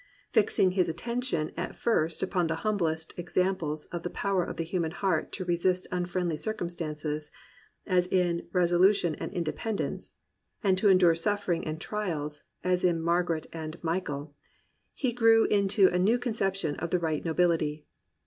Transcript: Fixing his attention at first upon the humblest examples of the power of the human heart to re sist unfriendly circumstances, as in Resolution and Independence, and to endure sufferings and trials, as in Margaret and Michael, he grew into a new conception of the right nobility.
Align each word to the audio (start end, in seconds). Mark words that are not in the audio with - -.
Fixing 0.33 0.71
his 0.71 0.89
attention 0.89 1.51
at 1.55 1.75
first 1.75 2.23
upon 2.23 2.47
the 2.47 2.55
humblest 2.65 3.13
examples 3.19 3.85
of 3.91 4.01
the 4.01 4.09
power 4.09 4.43
of 4.43 4.57
the 4.57 4.63
human 4.63 4.89
heart 4.89 5.31
to 5.33 5.45
re 5.45 5.55
sist 5.55 5.85
unfriendly 5.91 6.37
circumstances, 6.37 7.29
as 7.85 8.07
in 8.07 8.47
Resolution 8.51 9.13
and 9.13 9.31
Independence, 9.31 10.13
and 10.63 10.75
to 10.79 10.89
endure 10.89 11.13
sufferings 11.13 11.65
and 11.67 11.79
trials, 11.79 12.41
as 12.63 12.83
in 12.83 12.99
Margaret 12.99 13.45
and 13.53 13.77
Michael, 13.83 14.33
he 14.95 15.13
grew 15.13 15.45
into 15.45 15.87
a 15.89 15.99
new 15.99 16.17
conception 16.17 16.77
of 16.77 16.89
the 16.89 16.97
right 16.97 17.23
nobility. 17.23 17.85